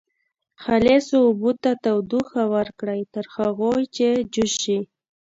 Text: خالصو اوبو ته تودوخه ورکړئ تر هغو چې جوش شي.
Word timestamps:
خالصو 0.63 1.15
اوبو 1.27 1.51
ته 1.63 1.71
تودوخه 1.83 2.41
ورکړئ 2.55 3.01
تر 3.13 3.25
هغو 3.35 3.73
چې 3.95 4.07
جوش 4.33 4.51
شي. 4.63 4.79